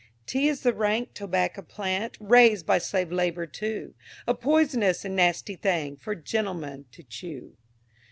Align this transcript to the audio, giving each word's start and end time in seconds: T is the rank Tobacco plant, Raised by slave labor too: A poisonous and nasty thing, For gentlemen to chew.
T 0.25 0.47
is 0.47 0.61
the 0.63 0.73
rank 0.73 1.13
Tobacco 1.13 1.61
plant, 1.61 2.17
Raised 2.19 2.65
by 2.65 2.79
slave 2.79 3.11
labor 3.11 3.45
too: 3.45 3.93
A 4.25 4.33
poisonous 4.33 5.05
and 5.05 5.15
nasty 5.15 5.55
thing, 5.55 5.95
For 5.95 6.15
gentlemen 6.15 6.85
to 6.93 7.03
chew. 7.03 7.55